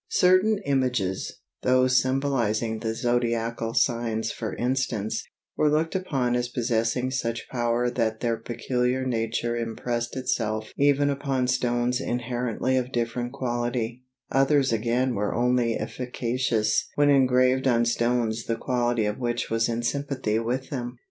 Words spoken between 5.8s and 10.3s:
upon as possessing such power that their peculiar nature impressed